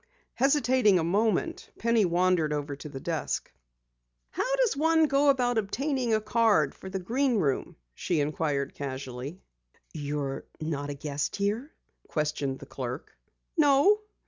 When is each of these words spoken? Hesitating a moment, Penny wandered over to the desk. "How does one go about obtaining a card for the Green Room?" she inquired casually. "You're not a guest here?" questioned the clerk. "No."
Hesitating 0.33 0.97
a 0.97 1.03
moment, 1.03 1.69
Penny 1.77 2.05
wandered 2.05 2.51
over 2.53 2.75
to 2.75 2.89
the 2.89 2.99
desk. 2.99 3.51
"How 4.31 4.55
does 4.55 4.75
one 4.75 5.05
go 5.05 5.29
about 5.29 5.59
obtaining 5.59 6.11
a 6.11 6.19
card 6.19 6.73
for 6.73 6.89
the 6.89 6.97
Green 6.97 7.35
Room?" 7.37 7.75
she 7.93 8.19
inquired 8.19 8.73
casually. 8.73 9.43
"You're 9.93 10.45
not 10.59 10.89
a 10.89 10.95
guest 10.95 11.35
here?" 11.35 11.71
questioned 12.09 12.57
the 12.57 12.65
clerk. 12.65 13.15
"No." 13.57 14.01